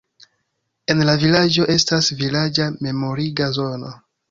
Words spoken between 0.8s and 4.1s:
En la vilaĝo estas vilaĝa memoriga zono.